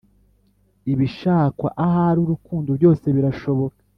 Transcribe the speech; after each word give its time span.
ibishakwa 0.91 1.67
ahari 1.85 2.19
urukundo 2.21 2.69
byose 2.77 3.05
birashoboka” 3.15 3.79